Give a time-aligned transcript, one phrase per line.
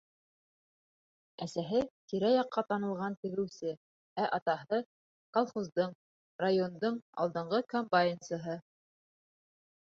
[1.45, 1.81] Әсәһе—
[2.13, 3.73] тирә-яҡта танылған тегеүсе,
[4.23, 4.79] ә атаһы—
[5.39, 5.95] колхоздың,
[6.47, 8.59] райондың алдынғы комбайнсыһы.